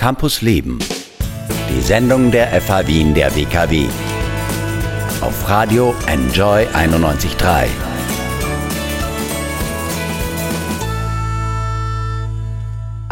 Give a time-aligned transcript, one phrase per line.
[0.00, 0.78] Campus Leben.
[1.68, 3.86] Die Sendung der FH Wien der WKW.
[5.20, 7.89] Auf Radio Enjoy 91.3.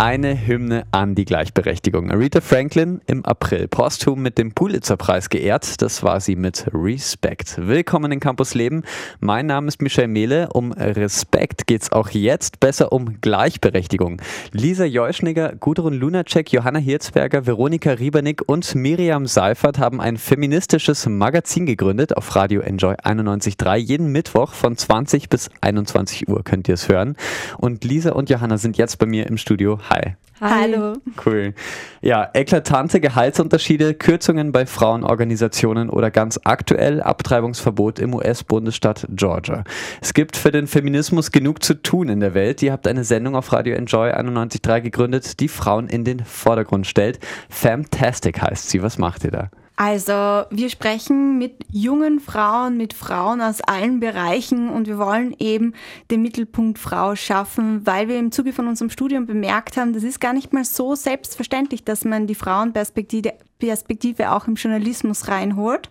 [0.01, 2.13] Eine Hymne an die Gleichberechtigung.
[2.13, 5.83] Aretha Franklin im April posthum mit dem Pulitzer-Preis geehrt.
[5.83, 7.57] Das war sie mit Respect.
[7.59, 8.85] Willkommen in Campus Leben.
[9.19, 10.51] Mein Name ist Michel Mehle.
[10.53, 14.23] Um Respekt geht es auch jetzt besser um Gleichberechtigung.
[14.53, 21.67] Lisa Jeuschniger, Gudrun Lunacek, Johanna Hirzberger, Veronika Riebernick und Miriam Seifert haben ein feministisches Magazin
[21.67, 23.75] gegründet auf Radio Enjoy 91.3.
[23.79, 27.17] Jeden Mittwoch von 20 bis 21 Uhr könnt ihr es hören.
[27.57, 29.81] Und Lisa und Johanna sind jetzt bei mir im Studio.
[29.91, 30.17] Hi.
[30.41, 30.95] Hallo.
[31.25, 31.53] Cool.
[32.01, 39.65] Ja, eklatante Gehaltsunterschiede, Kürzungen bei Frauenorganisationen oder ganz aktuell Abtreibungsverbot im US-Bundesstaat Georgia.
[40.01, 42.63] Es gibt für den Feminismus genug zu tun in der Welt.
[42.63, 47.19] Ihr habt eine Sendung auf Radio Enjoy 91.3 gegründet, die Frauen in den Vordergrund stellt.
[47.49, 48.81] Fantastic heißt sie.
[48.81, 49.51] Was macht ihr da?
[49.81, 55.73] Also wir sprechen mit jungen Frauen, mit Frauen aus allen Bereichen und wir wollen eben
[56.11, 60.21] den Mittelpunkt Frau schaffen, weil wir im Zuge von unserem Studium bemerkt haben, das ist
[60.21, 65.89] gar nicht mal so selbstverständlich, dass man die Frauenperspektive Perspektive auch im Journalismus reinholt.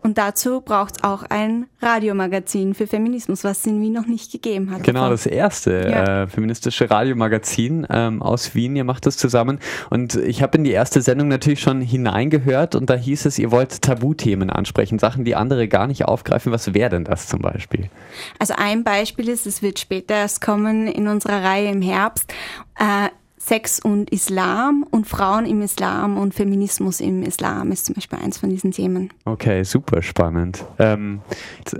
[0.00, 4.30] Und dazu braucht es auch ein Radiomagazin für Feminismus, was es in Wien noch nicht
[4.30, 4.84] gegeben hat.
[4.84, 6.22] Genau, das erste ja.
[6.22, 8.76] äh, feministische Radiomagazin ähm, aus Wien.
[8.76, 9.58] Ihr macht das zusammen.
[9.90, 13.50] Und ich habe in die erste Sendung natürlich schon hineingehört und da hieß es, ihr
[13.50, 16.52] wollt Tabuthemen ansprechen, Sachen, die andere gar nicht aufgreifen.
[16.52, 17.90] Was wäre denn das zum Beispiel?
[18.38, 22.32] Also ein Beispiel ist, es wird später erst kommen in unserer Reihe im Herbst.
[22.78, 28.18] Äh, Sex und Islam und Frauen im Islam und Feminismus im Islam ist zum Beispiel
[28.18, 29.10] eins von diesen Themen.
[29.24, 30.64] Okay, super spannend.
[30.78, 31.20] Ähm,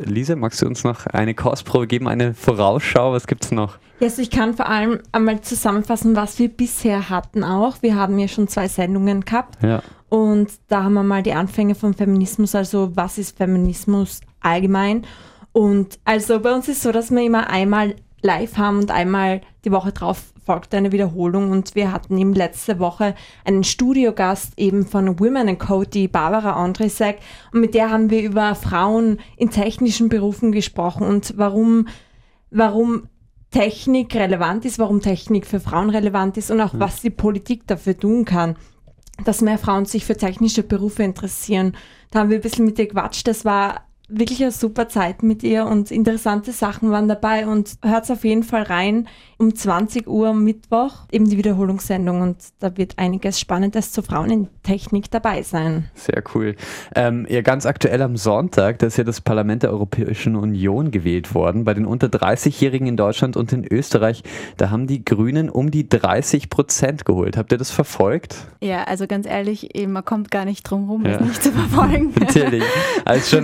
[0.04, 3.12] Lisa, magst du uns noch eine Kostprobe geben, eine Vorausschau?
[3.12, 3.78] Was gibt es noch?
[4.00, 7.82] Ja, also ich kann vor allem einmal zusammenfassen, was wir bisher hatten auch.
[7.82, 9.62] Wir haben ja schon zwei Sendungen gehabt.
[9.62, 9.82] Ja.
[10.08, 15.04] Und da haben wir mal die Anfänge vom Feminismus, also was ist Feminismus allgemein.
[15.52, 19.40] Und also bei uns ist es so, dass wir immer einmal live haben und einmal
[19.64, 23.14] die Woche drauf folgt eine Wiederholung und wir hatten eben letzte Woche
[23.44, 27.18] einen Studiogast eben von Women Code, die Barbara Andresek
[27.52, 31.86] und mit der haben wir über Frauen in technischen Berufen gesprochen und warum,
[32.50, 33.08] warum
[33.50, 36.80] Technik relevant ist, warum Technik für Frauen relevant ist und auch mhm.
[36.80, 38.56] was die Politik dafür tun kann,
[39.24, 41.76] dass mehr Frauen sich für technische Berufe interessieren.
[42.10, 43.26] Da haben wir ein bisschen mit ihr gequatscht.
[43.26, 48.10] Das war wirklich eine super Zeit mit ihr und interessante Sachen waren dabei und hört
[48.10, 52.98] auf jeden Fall rein um 20 Uhr am Mittwoch, eben die Wiederholungssendung und da wird
[52.98, 55.90] einiges Spannendes zu Frauen in Technik dabei sein.
[55.94, 56.56] Sehr cool.
[56.96, 61.34] Ähm, ja, ganz aktuell am Sonntag, da ist ja das Parlament der Europäischen Union gewählt
[61.34, 61.64] worden.
[61.64, 64.24] Bei den unter 30-Jährigen in Deutschland und in Österreich,
[64.56, 67.36] da haben die Grünen um die 30 Prozent geholt.
[67.36, 68.46] Habt ihr das verfolgt?
[68.60, 71.18] Ja, also ganz ehrlich, man kommt gar nicht drum rum, ja.
[71.18, 72.12] das nicht zu verfolgen.
[72.18, 72.64] Natürlich.
[73.04, 73.30] Als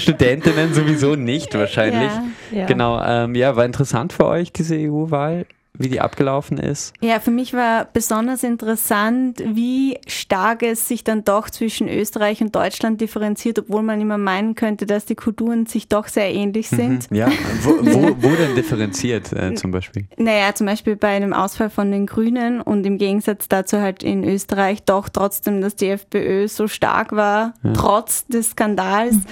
[0.00, 2.10] Journalismusstudentinnen sowieso nicht wahrscheinlich.
[2.50, 2.66] Ja, ja.
[2.66, 5.10] Genau, ähm, ja, war interessant für euch, diese EU-Wahl.
[5.10, 5.46] Wahl,
[5.80, 6.92] wie die abgelaufen ist?
[7.00, 12.54] Ja, für mich war besonders interessant, wie stark es sich dann doch zwischen Österreich und
[12.54, 16.76] Deutschland differenziert, obwohl man immer meinen könnte, dass die Kulturen sich doch sehr ähnlich mhm.
[16.76, 17.10] sind.
[17.10, 17.28] Mhm, ja,
[17.62, 20.06] wo, wo, wo, denn differenziert äh, zum Beispiel?
[20.18, 24.22] Naja, zum Beispiel bei einem Ausfall von den Grünen und im Gegensatz dazu halt in
[24.24, 27.72] Österreich doch trotzdem, dass die FPÖ so stark war, ja.
[27.72, 29.26] trotz des Skandals, mhm.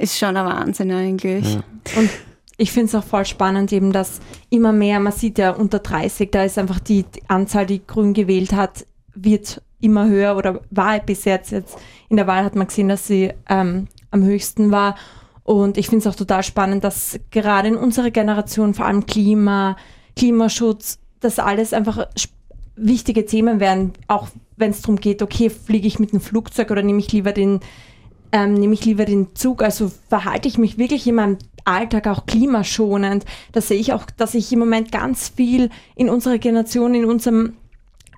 [0.00, 1.54] Ist schon ein Wahnsinn eigentlich.
[1.54, 1.62] Ja.
[1.96, 2.10] Und
[2.56, 6.30] ich finde es auch voll spannend, eben, dass immer mehr, man sieht ja unter 30,
[6.30, 10.98] da ist einfach die, die Anzahl, die Grün gewählt hat, wird immer höher oder war
[11.00, 11.52] bis jetzt.
[11.52, 11.78] jetzt
[12.08, 14.96] in der Wahl hat man gesehen, dass sie ähm, am höchsten war.
[15.42, 19.76] Und ich finde es auch total spannend, dass gerade in unserer Generation vor allem Klima,
[20.16, 22.08] Klimaschutz, das alles einfach
[22.76, 26.82] wichtige Themen werden, auch wenn es darum geht, okay, fliege ich mit dem Flugzeug oder
[26.82, 27.60] nehme ich lieber den,
[28.32, 32.26] ähm, nehme ich lieber den Zug, also verhalte ich mich wirklich in meinem Alltag auch
[32.26, 33.24] klimaschonend.
[33.52, 37.54] Da sehe ich auch, dass sich im Moment ganz viel in unserer Generation, in unserem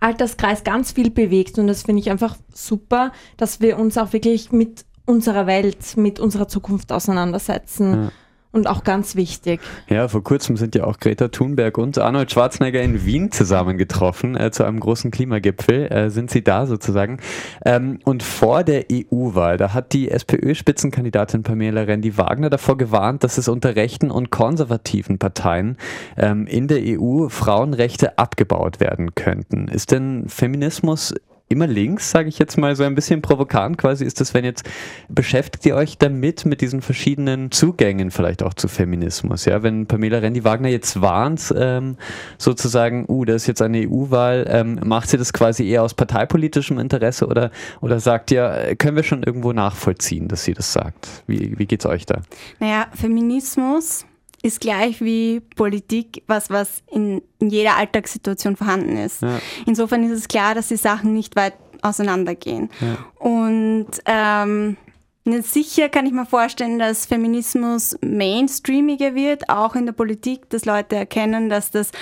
[0.01, 4.51] Alterskreis ganz viel bewegt und das finde ich einfach super, dass wir uns auch wirklich
[4.51, 8.04] mit unserer Welt, mit unserer Zukunft auseinandersetzen.
[8.04, 8.13] Ja.
[8.53, 9.60] Und auch ganz wichtig.
[9.89, 14.51] Ja, vor kurzem sind ja auch Greta Thunberg und Arnold Schwarzenegger in Wien zusammengetroffen äh,
[14.51, 15.91] zu einem großen Klimagipfel.
[15.91, 17.19] Äh, sind sie da sozusagen?
[17.65, 23.49] Ähm, und vor der EU-Wahl, da hat die SPÖ-Spitzenkandidatin Pamela Rendi-Wagner davor gewarnt, dass es
[23.49, 25.78] unter rechten und konservativen Parteien
[26.19, 29.69] ähm, in der EU Frauenrechte abgebaut werden könnten.
[29.69, 31.15] Ist denn Feminismus
[31.48, 34.68] immer links, sage ich jetzt mal so ein bisschen provokant quasi, ist das, wenn jetzt
[35.09, 40.18] beschäftigt ihr euch damit, mit diesen verschiedenen Zugängen vielleicht auch zu Feminismus, ja, wenn Pamela
[40.18, 41.97] Rendi-Wagner jetzt warnt, ähm,
[42.39, 46.78] sozusagen, uh, da ist jetzt eine EU-Wahl, ähm, macht sie das quasi eher aus parteipolitischem
[46.78, 47.50] Interesse oder,
[47.80, 51.09] oder sagt ihr, können wir schon irgendwo nachvollziehen, dass sie das sagt?
[51.27, 52.21] Wie, wie es euch da?
[52.60, 54.06] Naja, Feminismus
[54.42, 59.22] ist gleich wie Politik was, was in, in jeder Alltagssituation vorhanden ist.
[59.22, 59.41] Ja.
[59.66, 62.68] Insofern ist es klar, dass die Sachen nicht weit auseinandergehen.
[62.80, 62.98] Ja.
[63.18, 64.77] Und ähm,
[65.24, 70.97] sicher kann ich mir vorstellen, dass Feminismus mainstreamiger wird, auch in der Politik, dass Leute
[70.97, 71.92] erkennen, dass das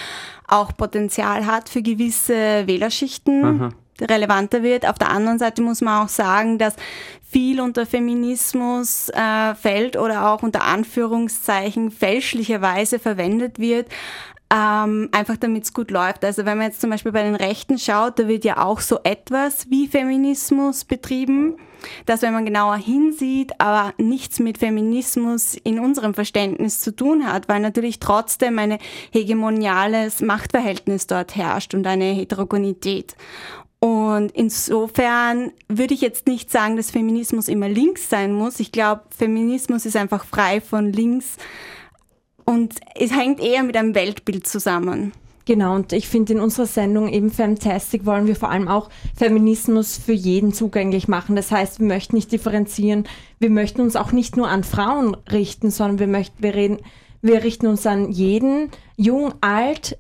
[0.48, 3.44] auch Potenzial hat für gewisse Wählerschichten.
[3.44, 3.70] Aha
[4.02, 4.86] relevanter wird.
[4.86, 6.76] Auf der anderen Seite muss man auch sagen, dass
[7.30, 13.88] viel unter Feminismus äh, fällt oder auch unter Anführungszeichen fälschlicherweise verwendet wird.
[14.52, 16.24] Ähm, einfach damit es gut läuft.
[16.24, 18.98] Also wenn man jetzt zum Beispiel bei den Rechten schaut, da wird ja auch so
[19.04, 21.56] etwas wie Feminismus betrieben,
[22.06, 27.48] dass wenn man genauer hinsieht, aber nichts mit Feminismus in unserem Verständnis zu tun hat,
[27.48, 28.78] weil natürlich trotzdem ein
[29.12, 33.14] hegemoniales Machtverhältnis dort herrscht und eine Heterogenität.
[33.80, 38.60] Und insofern würde ich jetzt nicht sagen, dass Feminismus immer links sein muss.
[38.60, 41.38] Ich glaube, Feminismus ist einfach frei von links
[42.44, 45.12] und es hängt eher mit einem Weltbild zusammen.
[45.46, 49.96] Genau, und ich finde, in unserer Sendung eben Fantastic wollen wir vor allem auch Feminismus
[49.96, 51.34] für jeden zugänglich machen.
[51.34, 53.04] Das heißt, wir möchten nicht differenzieren.
[53.38, 56.78] Wir möchten uns auch nicht nur an Frauen richten, sondern wir möchten, wir reden,
[57.22, 59.96] wir richten uns an jeden, jung, alt,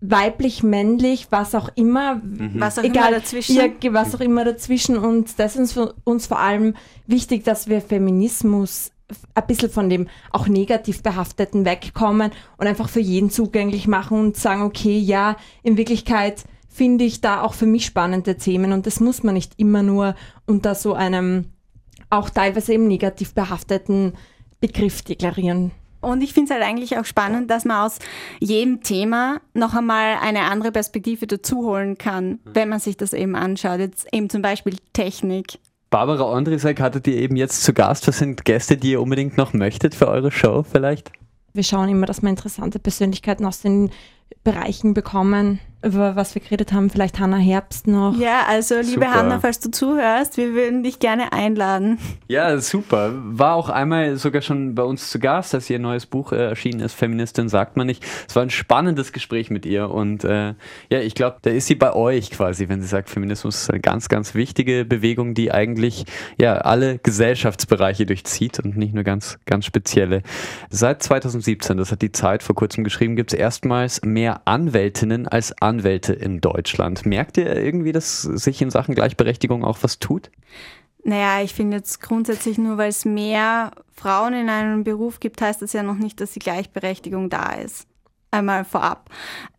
[0.00, 2.52] weiblich, männlich, was auch immer, mhm.
[2.54, 3.56] was auch egal, immer dazwischen.
[3.56, 4.96] Ja, was auch immer dazwischen.
[4.96, 6.74] Und das ist uns, uns vor allem
[7.06, 8.92] wichtig, dass wir Feminismus
[9.34, 14.36] ein bisschen von dem auch negativ behafteten wegkommen und einfach für jeden zugänglich machen und
[14.36, 19.00] sagen, okay, ja, in Wirklichkeit finde ich da auch für mich spannende Themen und das
[19.00, 20.14] muss man nicht immer nur
[20.46, 21.46] unter so einem
[22.08, 24.14] auch teilweise eben negativ behafteten
[24.60, 25.72] Begriff deklarieren.
[26.00, 27.98] Und ich finde es halt eigentlich auch spannend, dass man aus
[28.40, 33.36] jedem Thema noch einmal eine andere Perspektive dazu holen kann, wenn man sich das eben
[33.36, 33.80] anschaut.
[33.80, 35.58] Jetzt eben zum Beispiel Technik.
[35.90, 38.06] Barbara Andrisek hattet ihr eben jetzt zu Gast.
[38.08, 41.10] Was sind Gäste, die ihr unbedingt noch möchtet für eure Show vielleicht?
[41.52, 43.90] Wir schauen immer, dass wir interessante Persönlichkeiten aus den
[44.44, 46.90] Bereichen bekommen, über was wir geredet haben.
[46.90, 48.16] Vielleicht Hanna Herbst noch.
[48.18, 49.14] Ja, also liebe super.
[49.14, 51.98] Hanna, falls du zuhörst, wir würden dich gerne einladen.
[52.28, 53.12] Ja, super.
[53.14, 56.80] War auch einmal sogar schon bei uns zu Gast, als ihr neues Buch äh, erschienen
[56.80, 58.04] ist, Feministin sagt man nicht.
[58.28, 60.54] Es war ein spannendes Gespräch mit ihr und äh,
[60.90, 63.80] ja, ich glaube, da ist sie bei euch quasi, wenn sie sagt, Feminismus ist eine
[63.80, 66.04] ganz, ganz wichtige Bewegung, die eigentlich
[66.38, 70.22] ja alle Gesellschaftsbereiche durchzieht und nicht nur ganz, ganz spezielle.
[70.68, 75.52] Seit 2017, das hat die Zeit vor kurzem geschrieben, gibt es erstmals mehr Anwältinnen als
[75.60, 77.06] Anwälte Anwälte in Deutschland.
[77.06, 80.30] Merkt ihr irgendwie, dass sich in Sachen Gleichberechtigung auch was tut?
[81.04, 85.62] Naja, ich finde jetzt grundsätzlich nur, weil es mehr Frauen in einem Beruf gibt, heißt
[85.62, 87.89] das ja noch nicht, dass die Gleichberechtigung da ist
[88.30, 89.10] einmal vorab.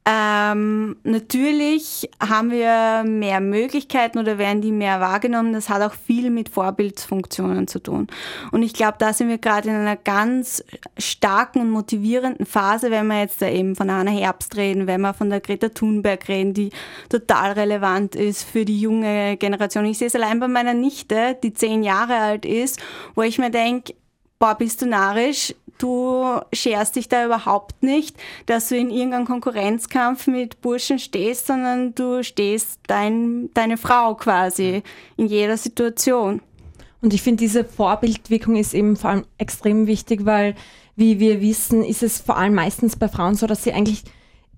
[0.03, 5.53] Ähm, natürlich haben wir mehr Möglichkeiten oder werden die mehr wahrgenommen.
[5.53, 8.07] Das hat auch viel mit Vorbildsfunktionen zu tun.
[8.51, 10.63] Und ich glaube, da sind wir gerade in einer ganz
[10.97, 15.13] starken und motivierenden Phase, wenn wir jetzt da eben von Anna Herbst reden, wenn wir
[15.13, 16.71] von der Greta Thunberg reden, die
[17.07, 19.85] total relevant ist für die junge Generation.
[19.85, 22.79] Ich sehe es allein bei meiner Nichte, die zehn Jahre alt ist,
[23.13, 23.93] wo ich mir denke,
[24.39, 30.27] boah, bist du narrisch, du scherst dich da überhaupt nicht, dass du in irgendeinem Konkurrenzkampf
[30.27, 34.83] mit Burschen stehst, sondern du stehst dein, deine Frau quasi
[35.17, 36.41] in jeder Situation.
[37.01, 40.55] Und ich finde, diese Vorbildwirkung ist eben vor allem extrem wichtig, weil,
[40.95, 44.03] wie wir wissen, ist es vor allem meistens bei Frauen so, dass sie eigentlich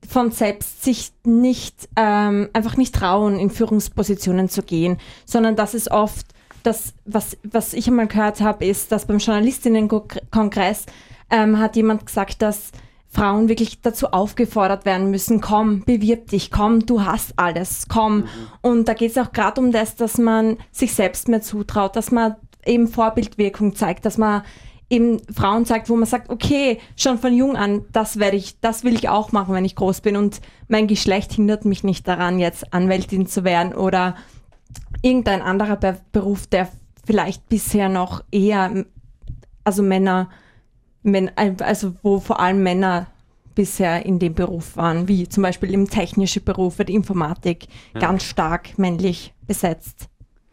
[0.07, 5.89] von selbst sich nicht, ähm, einfach nicht trauen, in Führungspositionen zu gehen, sondern dass es
[5.89, 6.27] oft
[6.63, 10.86] das, was, was ich einmal gehört habe, ist, dass beim Journalistinnenkongress
[11.29, 12.71] ähm, hat jemand gesagt, dass
[13.13, 18.17] Frauen wirklich dazu aufgefordert werden müssen, komm, bewirb dich, komm, du hast alles, komm.
[18.17, 18.27] Mhm.
[18.61, 22.11] Und da geht es auch gerade um das, dass man sich selbst mehr zutraut, dass
[22.11, 24.41] man eben Vorbildwirkung zeigt, dass man
[24.89, 28.83] eben Frauen zeigt, wo man sagt, okay, schon von jung an, das werde ich, das
[28.83, 32.39] will ich auch machen, wenn ich groß bin und mein Geschlecht hindert mich nicht daran,
[32.39, 34.15] jetzt Anwältin zu werden oder
[35.01, 36.69] irgendein anderer Be Beruf, der
[37.05, 38.85] vielleicht bisher noch eher,
[39.63, 40.29] also Männer
[41.60, 43.07] also wo vor allem Männer
[43.55, 48.00] bisher in dem Beruf waren, wie zum Beispiel im technischen Beruf, die Informatik, ja.
[48.00, 50.07] ganz stark männlich besetzt.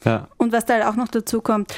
[0.04, 0.28] Ja.
[0.36, 1.74] Und was da halt auch noch dazu kommt,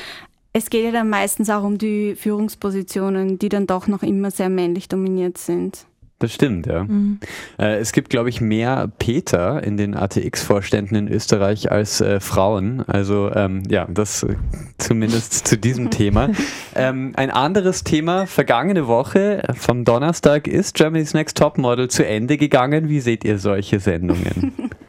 [0.52, 4.48] es geht ja dann meistens auch um die Führungspositionen, die dann doch noch immer sehr
[4.48, 5.86] männlich dominiert sind.
[6.22, 6.84] Das stimmt, ja.
[6.84, 7.18] Mhm.
[7.58, 12.84] Äh, es gibt, glaube ich, mehr Peter in den ATX-Vorständen in Österreich als äh, Frauen.
[12.86, 14.36] Also ähm, ja, das äh,
[14.78, 16.30] zumindest zu diesem Thema.
[16.76, 22.88] Ähm, ein anderes Thema, vergangene Woche vom Donnerstag ist Germany's Next Topmodel zu Ende gegangen.
[22.88, 24.52] Wie seht ihr solche Sendungen?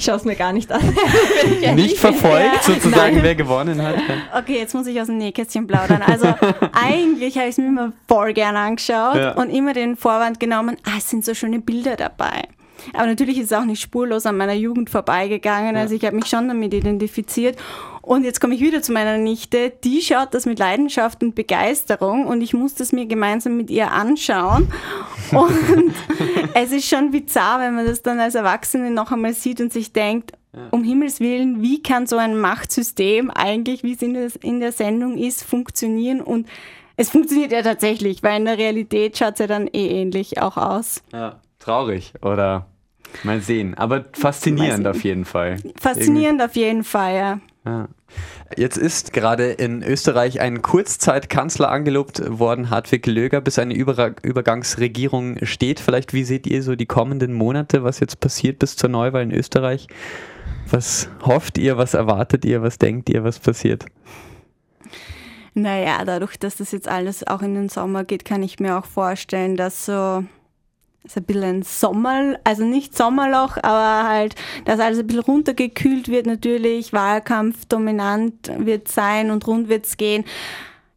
[0.00, 0.80] Ich schaue es mir gar nicht an.
[1.74, 3.22] nicht verfolgt, sozusagen, Nein.
[3.22, 3.96] wer gewonnen hat.
[4.34, 6.00] Okay, jetzt muss ich aus dem Nähkästchen plaudern.
[6.00, 6.26] Also
[6.72, 9.32] eigentlich habe ich es mir immer voll gerne angeschaut ja.
[9.32, 12.48] und immer den Vorwand genommen, ah, es sind so schöne Bilder dabei.
[12.94, 15.76] Aber natürlich ist es auch nicht spurlos an meiner Jugend vorbeigegangen.
[15.76, 17.56] Also ich habe mich schon damit identifiziit.
[18.02, 19.72] Und jetzt komme ich wieder zu meiner Nichte.
[19.84, 23.92] Die schaut das mit Leidenschaft und Begeisterung und ich muss das mir gemeinsam mit ihr
[23.92, 24.68] anschauen.
[25.30, 25.94] Und
[26.54, 29.92] es ist schon bizarr, wenn man das dann als Erwachsene noch einmal sieht und sich
[29.92, 30.32] denkt,
[30.72, 34.72] um Himmels Willen, wie kann so ein Machtsystem eigentlich, wie es in der, in der
[34.72, 36.20] Sendung ist, funktionieren?
[36.20, 36.48] Und
[36.96, 40.56] es funktioniert ja tatsächlich, weil in der Realität schaut es ja dann eh ähnlich auch
[40.56, 41.02] aus.
[41.12, 42.66] Ja, traurig oder
[43.22, 43.74] mal sehen.
[43.74, 45.56] Aber faszinierend auf jeden Fall.
[45.78, 46.44] Faszinierend Irgendwie.
[46.44, 47.40] auf jeden Fall, ja.
[47.64, 47.88] Ja.
[48.56, 55.44] Jetzt ist gerade in Österreich ein Kurzzeitkanzler angelobt worden, Hartwig Löger, bis eine Über Übergangsregierung
[55.44, 55.78] steht.
[55.78, 59.30] Vielleicht, wie seht ihr so die kommenden Monate, was jetzt passiert bis zur Neuwahl in
[59.30, 59.86] Österreich?
[60.68, 63.86] Was hofft ihr, was erwartet ihr, was denkt ihr, was passiert?
[65.54, 68.86] Naja, dadurch, dass das jetzt alles auch in den Sommer geht, kann ich mir auch
[68.86, 70.24] vorstellen, dass so
[71.04, 76.08] ist ein bisschen ein Sommer, also nicht Sommerloch, aber halt, dass alles ein bisschen runtergekühlt
[76.08, 80.24] wird natürlich, Wahlkampf dominant wird sein und rund wird's gehen.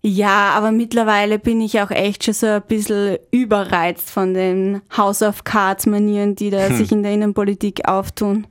[0.05, 5.21] Ja, aber mittlerweile bin ich auch echt schon so ein bisschen überreizt von den House
[5.21, 6.75] of Cards Manieren, die da hm.
[6.75, 8.45] sich in der Innenpolitik auftun.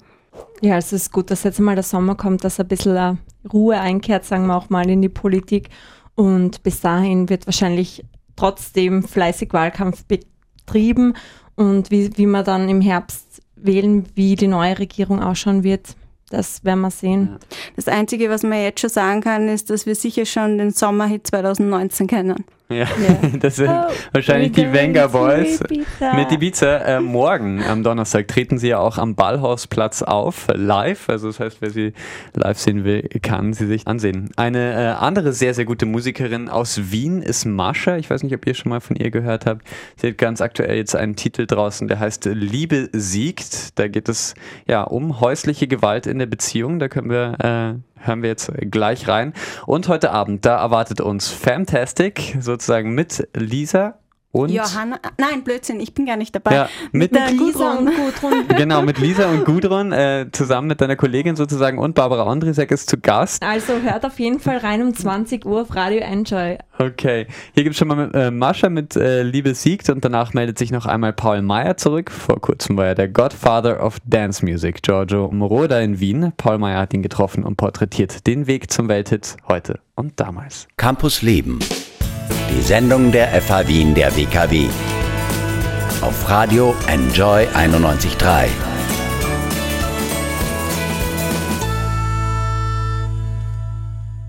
[0.63, 3.19] Ja, es ist gut, dass jetzt mal der Sommer kommt, dass ein bisschen
[3.53, 5.69] Ruhe einkehrt, sagen wir auch mal, in die Politik.
[6.15, 8.03] Und bis dahin wird wahrscheinlich
[8.37, 11.15] trotzdem fleißig Wahlkampf betrieben
[11.57, 15.95] und wie, wie man dann im Herbst wählen, wie die neue Regierung ausschauen wird,
[16.31, 17.39] das werden wir sehen.
[17.77, 21.27] Das Einzige, was man jetzt schon sagen kann, ist, dass wir sicher schon den Sommerhit
[21.27, 22.45] 2019 kennen.
[22.73, 23.31] Ja, yeah.
[23.41, 26.79] das sind oh, wahrscheinlich die Venga Boys mit Ibiza.
[26.79, 31.09] Äh, morgen am Donnerstag treten sie ja auch am Ballhausplatz auf, live.
[31.09, 31.93] Also das heißt, wer sie
[32.35, 34.31] live sehen will, kann sie sich ansehen.
[34.37, 37.97] Eine äh, andere sehr, sehr gute Musikerin aus Wien ist Mascha.
[37.97, 39.67] Ich weiß nicht, ob ihr schon mal von ihr gehört habt.
[39.97, 43.79] Sie hat ganz aktuell jetzt einen Titel draußen, der heißt Liebe siegt.
[43.79, 44.35] Da geht es
[44.67, 46.79] ja um häusliche Gewalt in der Beziehung.
[46.79, 49.33] Da können wir äh, hören wir jetzt gleich rein.
[49.67, 54.02] Und heute Abend, da erwartet uns Fantastic, sozusagen mit Lisa
[54.33, 56.55] und Johanna, nein, Blödsinn, ich bin gar nicht dabei.
[56.55, 58.49] Ja, mit, mit, mit Lisa und Gudrun.
[58.57, 62.89] genau, mit Lisa und Gudrun, äh, zusammen mit deiner Kollegin sozusagen und Barbara Andrisek ist
[62.89, 63.43] zu Gast.
[63.43, 66.57] Also hört auf jeden Fall rein um 20 Uhr auf Radio Enjoy.
[66.79, 70.59] Okay, hier gibt es schon mal äh, Mascha mit äh, Liebe siegt und danach meldet
[70.59, 72.11] sich noch einmal Paul Meyer zurück.
[72.11, 76.33] Vor kurzem war er der Godfather of Dance Music, Giorgio Moroder in Wien.
[76.39, 80.69] Paul Meyer hat ihn getroffen und porträtiert den Weg zum Welthit heute und damals.
[80.79, 81.59] Campus Leben
[82.55, 84.69] die Sendung der FH Wien der WKW.
[86.03, 88.49] Auf Radio Enjoy 91.3.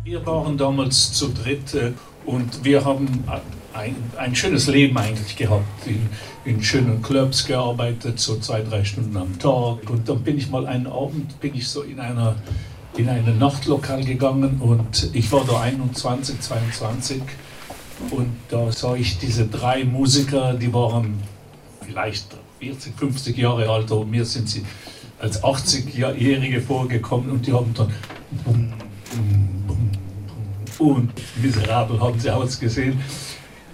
[0.05, 1.91] Wir waren damals zu dritt äh,
[2.25, 3.25] und wir haben
[3.73, 5.85] ein, ein schönes Leben eigentlich gehabt.
[5.85, 6.07] In,
[6.45, 9.89] in schönen Clubs gearbeitet, so zwei, drei Stunden am Tag.
[9.89, 12.35] Und dann bin ich mal einen Abend, bin ich so in einer
[12.95, 17.23] in ein Nachtlokal gegangen und ich war da 21, 22
[18.11, 21.21] und da sah ich diese drei Musiker, die waren
[21.85, 22.27] vielleicht
[22.59, 24.65] 40, 50 Jahre alt, und mir sind sie
[25.19, 27.93] als 80-Jährige vorgekommen und die haben dann
[28.43, 28.73] bum,
[29.15, 29.91] bum, bum,
[30.79, 32.99] und miserabel haben sie ausgesehen.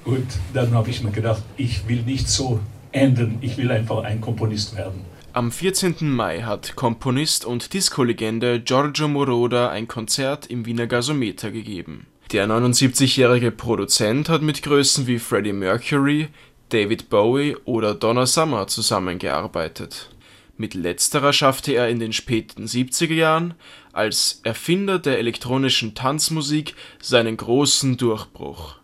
[0.06, 2.60] Und dann habe ich mir gedacht, ich will nicht so
[2.92, 5.02] enden, ich will einfach ein Komponist werden.
[5.34, 5.96] Am 14.
[6.02, 12.08] Mai hat Komponist und Disco-Legende Giorgio Moroder ein Konzert im Wiener Gasometer gegeben.
[12.32, 16.28] Der 79-jährige Produzent hat mit Größen wie Freddie Mercury,
[16.70, 20.12] David Bowie oder Donna Summer zusammengearbeitet.
[20.56, 23.56] Mit letzterer schaffte er in den späten 70er Jahren
[23.94, 28.76] als Erfinder der elektronischen Tanzmusik seinen großen Durchbruch.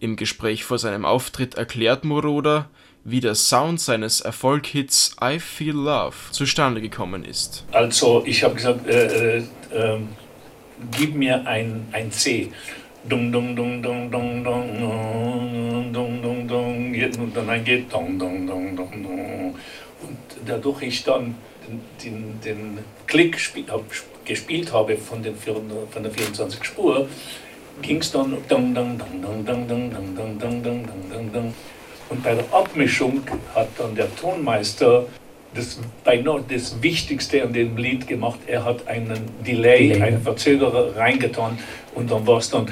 [0.00, 2.70] Im Gespräch vor seinem Auftritt erklärt Moroder,
[3.04, 7.66] wie der Sound seines Erfolghits I Feel Love zustande gekommen ist.
[7.70, 10.00] Also ich habe gesagt, äh, äh, äh
[10.96, 12.50] gib mir ein, ein C.
[13.08, 18.76] Dung, dung, dung, dung, dung, dung, dung, dung, dung, und dann geht dung, dung, dung,
[18.76, 19.54] dung, dung.
[20.02, 21.34] Und dadurch ich dann
[22.02, 23.32] den, den Klick
[24.24, 27.08] gespielt habe von, den, von der 24 Spur,
[27.80, 31.54] ging es dann dung, dung, dung, dung, dung, dung, dung, dung, dung, dung, dung, dung.
[32.10, 33.22] Und bei der Abmischung
[33.54, 35.06] hat dann der Tonmeister
[35.54, 35.80] das,
[36.48, 38.38] das Wichtigste an dem Lied gemacht.
[38.46, 40.02] Er hat einen Delay, Delay.
[40.02, 41.58] einen Verzögerer reingetan
[41.94, 42.68] und dann war es dann,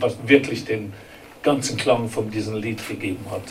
[0.00, 0.92] was wirklich den
[1.42, 3.42] ganzen Klang von diesem Lied gegeben hat.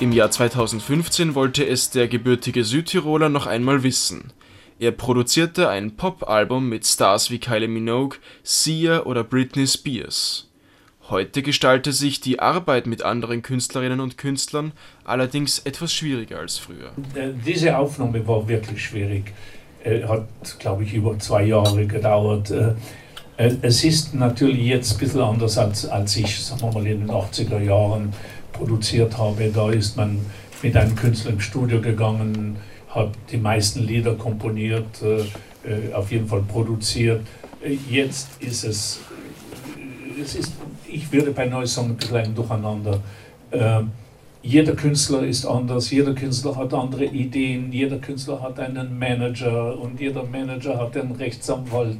[0.00, 4.32] Im Jahr 2015 wollte es der gebürtige Südtiroler noch einmal wissen.
[4.78, 10.48] Er produzierte ein Pop-Album mit Stars wie Kylie Minogue, Sia oder Britney Spears.
[11.10, 14.72] Heute gestalte sich die Arbeit mit anderen Künstlerinnen und Künstlern
[15.04, 16.92] allerdings etwas schwieriger als früher.
[17.14, 19.34] Äh, diese Aufnahme war wirklich schwierig.
[19.84, 20.28] Äh, hat,
[20.58, 22.50] glaube ich, über zwei Jahre gedauert.
[22.50, 22.72] Äh,
[23.36, 27.10] es ist natürlich jetzt ein bisschen anders als, als ich, sagen wir mal, in den
[27.10, 28.14] 80er Jahren
[28.60, 29.50] produziert habe.
[29.52, 30.20] Da ist man
[30.62, 32.56] mit einem Künstler im Studio gegangen,
[32.88, 35.20] hat die meisten Lieder komponiert, äh,
[35.68, 37.22] äh auf jeden Fall produziert.
[37.64, 39.00] Äh, jetzt ist es,
[40.18, 40.52] äh, es ist,
[40.86, 43.00] ich würde bei ein bisschen ein Durcheinander.
[43.50, 43.82] Äh,
[44.42, 50.00] jeder Künstler ist anders, jeder Künstler hat andere Ideen, jeder Künstler hat einen Manager und
[50.00, 51.98] jeder Manager hat einen Rechtsanwalt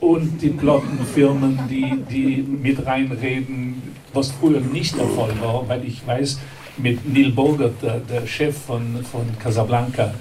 [0.00, 3.82] und die Plattenfirmen, die, die mit reinreden,
[4.16, 6.40] was früher nicht der Fall war, weil ich weiß,
[6.78, 10.14] mit Neil Bogart, der, der Chef von, von Casablanca,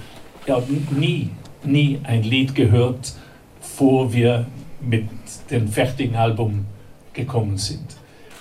[0.46, 1.30] er hat nie,
[1.64, 3.14] nie ein Lied gehört,
[3.60, 4.46] bevor wir
[4.82, 5.08] mit
[5.50, 6.66] dem fertigen Album
[7.14, 7.96] gekommen sind.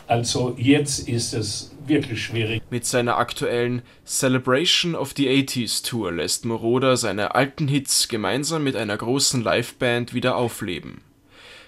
[0.07, 2.63] Also jetzt ist es wirklich schwierig.
[2.71, 8.77] Mit seiner aktuellen Celebration of the 80s Tour lässt Moroder seine alten Hits gemeinsam mit
[8.77, 11.01] einer großen Liveband wieder aufleben.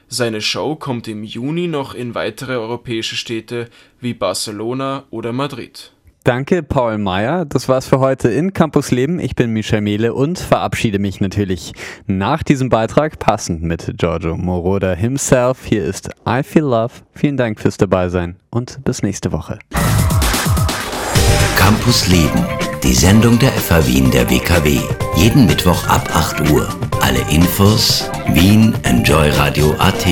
[0.09, 3.69] Seine Show kommt im Juni noch in weitere europäische Städte
[4.01, 5.93] wie Barcelona oder Madrid.
[6.23, 7.45] Danke, Paul Meyer.
[7.45, 9.21] Das war's für heute in Campus Leben.
[9.21, 11.73] Ich bin Michel Mehle und verabschiede mich natürlich
[12.07, 15.65] nach diesem Beitrag passend mit Giorgio Moroder himself.
[15.65, 16.95] Hier ist I Feel Love.
[17.13, 19.61] Vielen Dank fürs Dabeisein und bis nächste Woche.
[21.57, 22.45] Campus Leben,
[22.87, 24.78] die Sendung der FH Wien der WKW.
[25.16, 26.69] Jeden Mittwoch ab 8 Uhr.
[27.00, 30.07] Alle Infos Wien Enjoy Radio AT.